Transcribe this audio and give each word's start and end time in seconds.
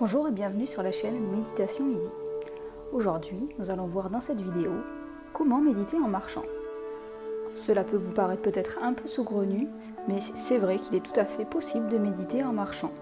Bonjour 0.00 0.28
et 0.28 0.32
bienvenue 0.32 0.66
sur 0.66 0.82
la 0.82 0.92
chaîne 0.92 1.20
Méditation 1.30 1.86
Easy. 1.90 2.08
Aujourd'hui, 2.90 3.50
nous 3.58 3.68
allons 3.68 3.84
voir 3.84 4.08
dans 4.08 4.22
cette 4.22 4.40
vidéo 4.40 4.72
comment 5.34 5.60
méditer 5.60 5.98
en 5.98 6.08
marchant. 6.08 6.44
Cela 7.54 7.84
peut 7.84 7.98
vous 7.98 8.12
paraître 8.12 8.40
peut-être 8.40 8.78
un 8.82 8.94
peu 8.94 9.06
saugrenu, 9.08 9.68
mais 10.08 10.22
c'est 10.22 10.56
vrai 10.56 10.78
qu'il 10.78 10.94
est 10.94 11.04
tout 11.04 11.20
à 11.20 11.26
fait 11.26 11.44
possible 11.44 11.90
de 11.90 11.98
méditer 11.98 12.42
en 12.42 12.54
marchant. 12.54 12.92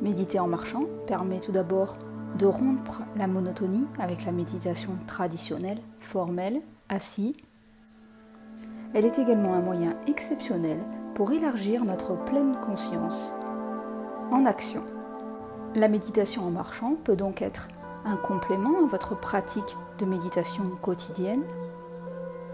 Méditer 0.00 0.40
en 0.40 0.48
marchant 0.48 0.86
permet 1.06 1.38
tout 1.38 1.52
d'abord 1.52 1.96
de 2.36 2.46
rompre 2.46 2.98
la 3.16 3.28
monotonie 3.28 3.86
avec 4.00 4.24
la 4.24 4.32
méditation 4.32 4.98
traditionnelle, 5.06 5.78
formelle, 5.98 6.62
assis. 6.88 7.36
Elle 8.92 9.04
est 9.04 9.20
également 9.20 9.54
un 9.54 9.62
moyen 9.62 9.94
exceptionnel 10.08 10.80
pour 11.14 11.30
élargir 11.30 11.84
notre 11.84 12.16
pleine 12.24 12.56
conscience 12.66 13.32
en 14.32 14.46
action. 14.46 14.82
La 15.74 15.88
méditation 15.88 16.46
en 16.46 16.50
marchant 16.50 16.94
peut 17.04 17.16
donc 17.16 17.42
être 17.42 17.68
un 18.04 18.16
complément 18.16 18.84
à 18.84 18.88
votre 18.88 19.18
pratique 19.18 19.76
de 19.98 20.06
méditation 20.06 20.64
quotidienne. 20.80 21.42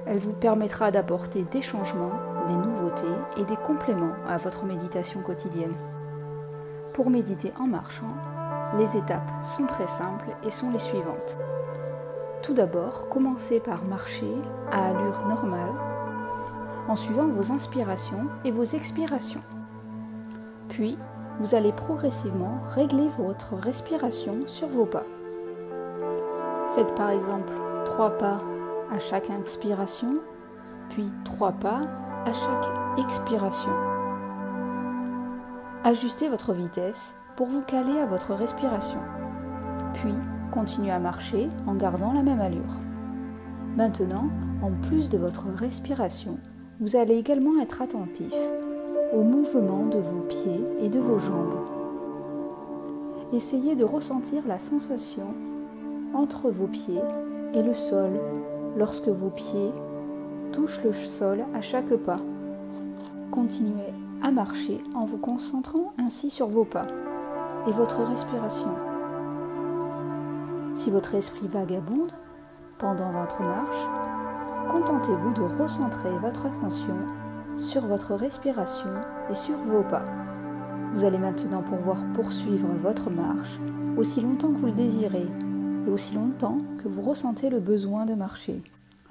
Elle 0.06 0.18
vous 0.18 0.32
permettra 0.32 0.90
d'apporter 0.90 1.44
des 1.52 1.62
changements, 1.62 2.12
des 2.48 2.54
nouveautés 2.54 3.04
et 3.36 3.44
des 3.44 3.56
compléments 3.56 4.14
à 4.28 4.38
votre 4.38 4.64
méditation 4.64 5.20
quotidienne. 5.22 5.74
Pour 6.92 7.10
méditer 7.10 7.52
en 7.60 7.66
marchant, 7.66 8.14
les 8.76 8.96
étapes 8.96 9.30
sont 9.44 9.66
très 9.66 9.86
simples 9.86 10.30
et 10.44 10.50
sont 10.50 10.70
les 10.70 10.78
suivantes. 10.80 11.38
Tout 12.42 12.54
d'abord, 12.54 13.08
commencez 13.08 13.60
par 13.60 13.84
marcher 13.84 14.34
à 14.72 14.88
allure 14.88 15.26
normale 15.28 15.72
en 16.88 16.96
suivant 16.96 17.26
vos 17.26 17.52
inspirations 17.52 18.26
et 18.44 18.50
vos 18.50 18.64
expirations. 18.64 19.42
Puis, 20.68 20.98
vous 21.38 21.54
allez 21.54 21.72
progressivement 21.72 22.60
régler 22.74 23.08
votre 23.18 23.54
respiration 23.54 24.40
sur 24.46 24.68
vos 24.68 24.86
pas. 24.86 25.06
Faites 26.74 26.94
par 26.94 27.10
exemple 27.10 27.52
3 27.84 28.18
pas 28.18 28.40
à 28.90 28.98
chaque 28.98 29.30
inspiration, 29.30 30.18
puis 30.90 31.10
3 31.24 31.52
pas 31.52 31.82
à 32.26 32.32
chaque 32.32 32.66
expiration. 32.98 33.72
Ajustez 35.84 36.28
votre 36.28 36.52
vitesse 36.52 37.14
pour 37.36 37.46
vous 37.46 37.62
caler 37.62 37.98
à 38.00 38.06
votre 38.06 38.34
respiration. 38.34 39.00
Puis, 39.94 40.14
continuez 40.50 40.90
à 40.90 40.98
marcher 40.98 41.48
en 41.66 41.74
gardant 41.74 42.12
la 42.12 42.22
même 42.22 42.40
allure. 42.40 42.76
Maintenant, 43.76 44.28
en 44.60 44.72
plus 44.88 45.08
de 45.08 45.18
votre 45.18 45.46
respiration, 45.54 46.38
vous 46.80 46.96
allez 46.96 47.14
également 47.14 47.60
être 47.60 47.80
attentif 47.80 48.34
au 49.12 49.22
mouvement 49.22 49.86
de 49.86 49.98
vos 49.98 50.20
pieds 50.20 50.64
et 50.80 50.88
de 50.88 51.00
vos 51.00 51.18
jambes. 51.18 51.64
Essayez 53.32 53.74
de 53.74 53.84
ressentir 53.84 54.46
la 54.46 54.58
sensation 54.58 55.34
entre 56.14 56.50
vos 56.50 56.66
pieds 56.66 57.00
et 57.54 57.62
le 57.62 57.74
sol 57.74 58.20
lorsque 58.76 59.08
vos 59.08 59.30
pieds 59.30 59.72
touchent 60.52 60.84
le 60.84 60.92
sol 60.92 61.44
à 61.54 61.60
chaque 61.60 61.94
pas. 61.96 62.20
Continuez 63.30 63.94
à 64.22 64.30
marcher 64.30 64.82
en 64.94 65.04
vous 65.04 65.18
concentrant 65.18 65.92
ainsi 65.98 66.28
sur 66.28 66.48
vos 66.48 66.64
pas 66.64 66.86
et 67.66 67.72
votre 67.72 68.02
respiration. 68.02 68.74
Si 70.74 70.90
votre 70.90 71.14
esprit 71.14 71.48
vagabonde 71.48 72.12
pendant 72.78 73.10
votre 73.10 73.42
marche, 73.42 73.88
contentez-vous 74.68 75.32
de 75.32 75.42
recentrer 75.42 76.10
votre 76.20 76.46
attention 76.46 76.96
sur 77.58 77.86
votre 77.86 78.14
respiration 78.14 78.90
et 79.28 79.34
sur 79.34 79.56
vos 79.58 79.82
pas. 79.82 80.04
Vous 80.92 81.04
allez 81.04 81.18
maintenant 81.18 81.62
pouvoir 81.62 81.96
poursuivre 82.14 82.68
votre 82.80 83.10
marche 83.10 83.58
aussi 83.96 84.20
longtemps 84.20 84.52
que 84.52 84.58
vous 84.58 84.66
le 84.66 84.72
désirez 84.72 85.26
et 85.86 85.90
aussi 85.90 86.14
longtemps 86.14 86.58
que 86.82 86.88
vous 86.88 87.02
ressentez 87.02 87.50
le 87.50 87.58
besoin 87.58 88.06
de 88.06 88.14
marcher. 88.14 88.62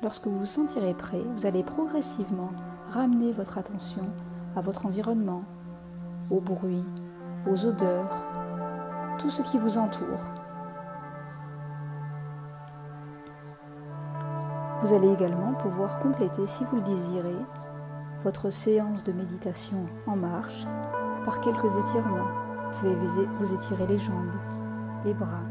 Lorsque 0.02 0.28
vous 0.28 0.40
vous 0.40 0.46
sentirez 0.46 0.94
prêt, 0.94 1.22
vous 1.36 1.46
allez 1.46 1.64
progressivement 1.64 2.50
ramener 2.90 3.34
votre 3.34 3.58
attention 3.58 4.04
à 4.56 4.62
votre 4.62 4.86
environnement, 4.86 5.44
aux 6.32 6.40
bruits, 6.40 6.86
aux 7.52 7.66
odeurs, 7.66 8.28
tout 9.20 9.30
ce 9.30 9.42
qui 9.42 9.58
vous 9.58 9.78
entoure. 9.78 10.32
Vous 14.82 14.94
allez 14.94 15.12
également 15.12 15.54
pouvoir 15.56 16.00
compléter, 16.00 16.48
si 16.48 16.64
vous 16.64 16.78
le 16.78 16.84
désirez, 16.84 17.36
votre 18.24 18.50
séance 18.50 19.04
de 19.04 19.12
méditation 19.12 19.86
en 20.06 20.16
marche 20.16 20.66
par 21.24 21.40
quelques 21.42 21.78
étirements. 21.78 22.28
Vous 22.72 22.80
pouvez 22.80 23.28
vous 23.38 23.54
étirer 23.54 23.88
les 23.88 23.98
jambes, 23.98 24.36
les 25.06 25.14
bras. 25.14 25.46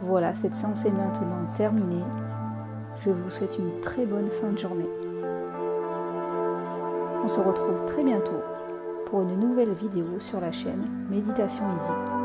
Voilà, 0.00 0.34
cette 0.34 0.54
séance 0.54 0.84
est 0.84 0.90
maintenant 0.90 1.46
terminée. 1.54 2.04
Je 2.96 3.10
vous 3.10 3.30
souhaite 3.30 3.58
une 3.58 3.80
très 3.80 4.06
bonne 4.06 4.30
fin 4.30 4.52
de 4.52 4.58
journée. 4.58 4.88
On 7.22 7.28
se 7.28 7.40
retrouve 7.40 7.84
très 7.84 8.02
bientôt 8.02 8.42
pour 9.06 9.22
une 9.22 9.38
nouvelle 9.38 9.72
vidéo 9.72 10.18
sur 10.18 10.40
la 10.40 10.52
chaîne 10.52 10.84
Méditation 11.10 11.64
Easy. 11.76 12.19